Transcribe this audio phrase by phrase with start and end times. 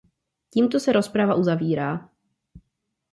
[0.49, 2.09] Tímto se rozprava uzavírá.